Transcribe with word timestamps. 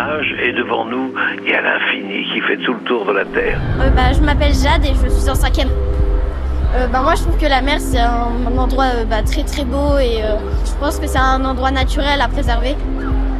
nage 0.00 0.34
et 0.42 0.52
devant 0.52 0.84
nous, 0.84 1.12
il 1.44 1.50
y 1.50 1.54
a 1.54 1.60
l'infini 1.60 2.24
qui 2.32 2.40
fait 2.40 2.56
tout 2.58 2.74
le 2.74 2.80
tour 2.80 3.04
de 3.06 3.12
la 3.12 3.24
Terre. 3.24 3.58
Euh, 3.80 3.90
bah, 3.90 4.12
je 4.12 4.20
m'appelle 4.20 4.54
Jade 4.54 4.84
et 4.84 4.94
je 4.94 5.08
suis 5.08 5.30
en 5.30 5.34
cinquième. 5.34 5.68
Euh, 6.74 6.86
bah, 6.86 7.00
moi, 7.02 7.14
je 7.16 7.22
trouve 7.22 7.36
que 7.36 7.46
la 7.46 7.62
mer, 7.62 7.78
c'est 7.80 7.98
un, 7.98 8.56
endroit 8.56 8.90
euh, 8.94 9.04
bah, 9.04 9.22
très 9.22 9.42
très 9.42 9.64
beau 9.64 9.98
et 9.98 10.22
euh, 10.22 10.36
je 10.64 10.72
pense 10.80 10.98
que 10.98 11.06
c'est 11.06 11.18
un 11.18 11.44
endroit 11.44 11.70
naturel 11.70 12.20
à 12.20 12.28
préserver. 12.28 12.76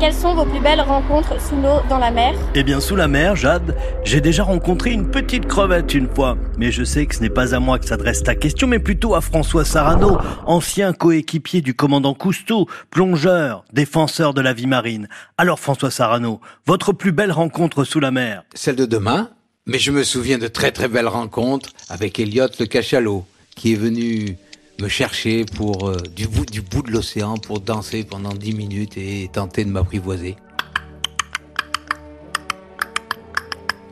Quelles 0.01 0.15
sont 0.15 0.35
vos 0.35 0.47
plus 0.47 0.61
belles 0.61 0.81
rencontres 0.81 1.39
sous 1.39 1.57
l'eau 1.57 1.83
dans 1.91 1.99
la 1.99 2.11
mer? 2.11 2.33
Eh 2.55 2.63
bien, 2.63 2.81
sous 2.81 2.97
la 2.97 3.07
mer, 3.07 3.37
Jade, 3.37 3.77
j'ai 4.03 4.23
déjà 4.23 4.45
rencontré 4.45 4.93
une 4.93 5.11
petite 5.11 5.47
crevette 5.47 5.93
une 5.93 6.09
fois. 6.09 6.39
Mais 6.57 6.73
je 6.73 6.85
sais 6.85 7.05
que 7.05 7.15
ce 7.15 7.21
n'est 7.21 7.29
pas 7.29 7.55
à 7.55 7.61
moi 7.61 7.79
que 7.79 7.85
s'adresse 7.85 8.23
ta 8.23 8.35
question, 8.35 8.67
mais 8.67 8.79
plutôt 8.79 9.15
à 9.15 9.21
François 9.21 9.67
Sarano, 9.67 10.17
ancien 10.47 10.95
coéquipier 10.95 11.61
du 11.61 11.75
commandant 11.75 12.15
Cousteau, 12.15 12.67
plongeur, 12.89 13.63
défenseur 13.75 14.33
de 14.33 14.41
la 14.41 14.55
vie 14.55 14.67
marine. 14.67 15.07
Alors, 15.37 15.61
François 15.61 15.91
Sarano, 15.91 16.41
votre 16.65 16.95
plus 16.95 17.13
belle 17.13 17.33
rencontre 17.33 17.85
sous 17.85 18.01
la 18.01 18.11
mer? 18.11 18.45
Celle 18.55 18.77
de 18.77 18.87
demain, 18.87 19.29
mais 19.67 19.79
je 19.79 19.91
me 19.91 20.03
souviens 20.03 20.39
de 20.39 20.49
très 20.49 20.73
très 20.73 20.89
belles 20.89 21.09
rencontres 21.09 21.69
avec 21.91 22.19
Elliot 22.19 22.49
le 22.59 22.65
cachalot, 22.65 23.27
qui 23.55 23.75
est 23.75 23.77
venu 23.77 24.39
me 24.81 24.89
chercher 24.89 25.45
euh, 25.61 25.97
du, 26.17 26.27
bout, 26.27 26.47
de 26.83 26.91
l'océan 26.91 27.37
pour 27.37 27.61
danser 27.61 28.05
pendant 28.05 28.33
dix 28.33 28.55
minutes 28.55 28.97
et 28.97 29.29
tenter 29.33 29.65
de 29.65 29.71
m'apprivoiser. 29.71 30.37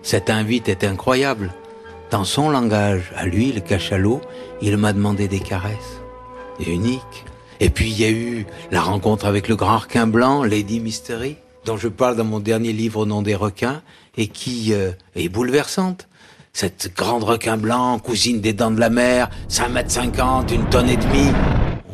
Cette 0.02 0.30
invite 0.30 0.68
est 0.68 0.84
incroyable. 0.84 1.52
Dans 2.10 2.24
son 2.24 2.48
langage, 2.48 3.12
à 3.14 3.26
lui, 3.26 3.52
le 3.52 3.60
cachalot, 3.60 4.22
il 4.62 4.78
m'a 4.78 4.94
demandé 4.94 5.28
des 5.28 5.40
caresses. 5.40 6.00
Unique. 6.66 7.24
Et 7.60 7.70
puis 7.70 7.90
il 7.90 8.00
y 8.00 8.04
a 8.04 8.10
eu 8.10 8.46
la 8.70 8.80
rencontre 8.80 9.26
avec 9.26 9.48
le 9.48 9.56
grand 9.56 9.78
requin 9.78 10.06
blanc, 10.06 10.42
Lady 10.42 10.80
Mystery, 10.80 11.36
dont 11.66 11.76
je 11.76 11.88
parle 11.88 12.16
dans 12.16 12.24
mon 12.24 12.40
dernier 12.40 12.72
livre 12.72 13.00
au 13.00 13.06
nom 13.06 13.20
des 13.20 13.34
requins, 13.34 13.82
et 14.16 14.28
qui 14.28 14.72
euh, 14.72 14.92
est 15.14 15.28
bouleversante. 15.28 16.07
Cette 16.60 16.92
grande 16.96 17.22
requin 17.22 17.56
blanc, 17.56 18.00
cousine 18.00 18.40
des 18.40 18.52
dents 18.52 18.72
de 18.72 18.80
la 18.80 18.90
mer, 18.90 19.30
5 19.46 19.68
mètres 19.68 19.92
50, 19.92 20.50
une 20.50 20.68
tonne 20.68 20.88
et 20.88 20.96
demie. 20.96 21.30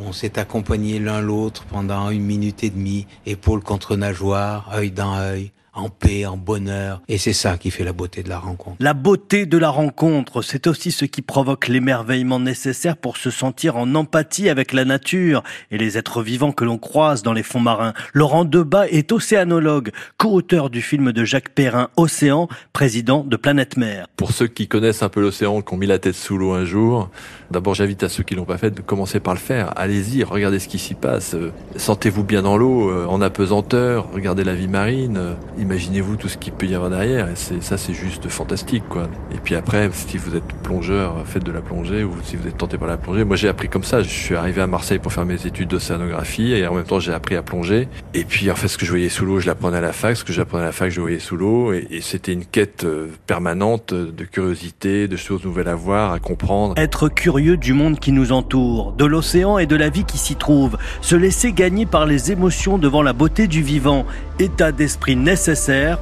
On 0.07 0.11
s'est 0.11 0.39
accompagnés 0.39 0.99
l'un 0.99 1.21
l'autre 1.21 1.67
pendant 1.67 2.09
une 2.09 2.25
minute 2.25 2.65
et 2.65 2.71
demie, 2.71 3.07
épaule 3.27 3.63
contre 3.63 3.95
nageoire, 3.95 4.71
œil 4.75 4.91
dans 4.91 5.19
œil 5.19 5.53
en 5.75 5.89
paix, 5.89 6.27
en 6.27 6.37
bonheur. 6.37 7.03
Et 7.09 7.19
c'est 7.19 7.33
ça 7.33 7.59
qui 7.59 7.71
fait 7.71 7.85
la 7.85 7.93
beauté 7.93 8.23
de 8.23 8.29
la 8.29 8.39
rencontre. 8.39 8.77
La 8.81 8.95
beauté 8.95 9.47
de 9.47 9.59
la 9.59 9.71
rencontre, 9.71 10.43
c'est 10.43 10.67
aussi 10.67 10.93
ce 10.93 11.05
qui 11.05 11.23
provoque 11.23 11.69
l'émerveillement 11.69 12.41
nécessaire 12.41 12.97
pour 12.97 13.17
se 13.17 13.31
sentir 13.31 13.77
en 13.77 13.95
empathie 13.95 14.49
avec 14.49 14.73
la 14.73 14.85
nature 14.85 15.43
et 15.71 15.79
les 15.79 15.99
êtres 15.99 16.23
vivants 16.23 16.53
que 16.53 16.65
l'on 16.65 16.79
croise 16.79 17.23
dans 17.23 17.33
les 17.33 17.43
fonds 17.43 17.61
marins. 17.61 17.93
Laurent 18.13 18.45
Debat 18.45 18.89
est 18.89 19.13
océanologue, 19.13 19.91
co-auteur 20.17 20.71
du 20.71 20.83
film 20.83 21.13
de 21.13 21.25
Jacques 21.25 21.51
Perrin, 21.51 21.89
Océan, 21.97 22.49
président 22.73 23.25
de 23.25 23.37
Planète 23.37 23.77
Mer. 23.77 24.07
Pour 24.17 24.33
ceux 24.33 24.47
qui 24.47 24.69
connaissent 24.69 25.03
un 25.03 25.09
peu 25.09 25.21
l'océan, 25.21 25.61
qui 25.61 25.75
ont 25.75 25.77
mis 25.77 25.87
la 25.87 25.99
tête 25.99 26.15
sous 26.15 26.39
l'eau 26.39 26.53
un 26.53 26.65
jour, 26.65 27.11
d'abord 27.51 27.75
j'invite 27.75 28.03
à 28.03 28.09
ceux 28.09 28.23
qui 28.23 28.35
l'ont 28.35 28.45
pas 28.45 28.59
fait 28.59 28.71
de 28.71 28.81
commencer 28.81 29.21
par 29.21 29.35
le 29.35 29.41
faire. 29.41 29.73
Allez-y, 29.77 30.23
regardez 30.23 30.59
ce 30.59 30.69
qui 30.69 30.79
s'y 30.79 30.95
passe. 30.95 31.37
Sentez-vous 31.77 32.25
bien 32.25 32.43
dans 32.43 32.57
l'eau, 32.57 32.91
euh, 32.91 33.07
en 33.07 33.21
apesanteur, 33.21 34.11
regardez 34.13 34.45
la 34.45 34.55
vie 34.55 34.69
marine 34.69 35.37
imaginez-vous 35.65 36.17
tout 36.17 36.29
ce 36.29 36.37
qu'il 36.37 36.53
peut 36.53 36.67
y 36.67 36.75
avoir 36.75 36.91
derrière. 36.91 37.29
Et 37.29 37.61
ça, 37.61 37.77
c'est 37.77 37.95
juste 37.95 38.29
fantastique, 38.29 38.85
quoi. 38.89 39.09
Et 39.33 39.39
puis 39.43 39.55
après, 39.55 39.91
si 39.93 40.17
vous 40.19 40.37
êtes 40.37 40.45
plongeur, 40.63 41.17
faites 41.27 41.45
de 41.45 41.53
la 41.53 41.61
plongée, 41.61 42.05
ou 42.05 42.13
si 42.23 42.37
vous 42.37 42.47
êtes 42.47 42.57
tenté 42.57 42.79
par 42.79 42.89
la 42.89 42.97
plongée. 42.97 43.25
Moi, 43.25 43.37
j'ai 43.37 43.49
appris 43.49 43.69
comme 43.69 43.85
ça. 43.85 44.03
Je 44.03 44.09
suis 44.09 44.37
arrivé 44.37 44.61
à 44.61 44.67
Marseille 44.67 44.99
pour 44.99 45.13
faire 45.13 45.25
mes 45.25 45.47
études 45.47 45.69
d'océanographie, 45.69 46.53
et 46.53 46.67
en 46.67 46.75
même 46.75 46.85
temps, 46.85 47.01
j'ai 47.01 47.13
appris 47.13 47.37
à 47.37 47.43
plonger. 47.43 47.89
Et 48.15 48.25
puis, 48.25 48.51
en 48.51 48.55
fait, 48.55 48.69
ce 48.69 48.79
que 48.79 48.85
je 48.87 48.91
voyais 48.91 49.09
sous 49.09 49.25
l'eau, 49.25 49.41
je 49.41 49.47
l'apprenais 49.47 49.79
à 49.79 49.81
la 49.81 49.93
fac. 49.93 50.17
Ce 50.17 50.25
que 50.25 50.33
j'apprenais 50.33 50.65
à 50.65 50.67
la 50.67 50.73
fac, 50.73 50.91
je 50.91 51.01
voyais 51.01 51.19
sous 51.19 51.37
l'eau. 51.37 51.73
Et, 51.73 51.87
et 51.91 52.01
c'était 52.01 52.33
une 52.33 52.45
quête 52.45 52.85
euh, 52.85 53.09
permanente 53.27 53.95
de 53.95 54.25
curiosité, 54.25 55.09
de 55.09 55.17
choses 55.17 55.45
nouvelles 55.45 55.69
à 55.69 55.75
voir, 55.75 56.13
à 56.13 56.19
comprendre. 56.19 56.75
Être 56.77 57.09
curieux 57.09 57.57
du 57.57 57.73
monde 57.73 57.99
qui 57.99 58.13
nous 58.13 58.33
entoure, 58.33 58.93
de 58.93 59.05
l'océan 59.05 59.59
et 59.59 59.67
de 59.67 59.77
la 59.77 59.89
vie 59.89 60.05
qui 60.05 60.19
s'y 60.19 60.37
trouve. 60.37 60.77
Se 61.01 61.17
laisser 61.17 61.53
gagner 61.53 61.87
par 61.87 62.07
les 62.07 62.33
émotions 62.33 62.79
devant 62.79 63.03
la 63.03 63.13
beauté 63.13 63.47
du 63.47 63.63
vivant. 63.63 64.05
État 64.39 64.73
d'esprit 64.73 65.17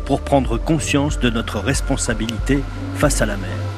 pour 0.07 0.23
prendre 0.23 0.57
conscience 0.59 1.19
de 1.19 1.31
notre 1.31 1.59
responsabilité 1.59 2.61
face 2.97 3.21
à 3.21 3.27
la 3.27 3.37
mer. 3.37 3.72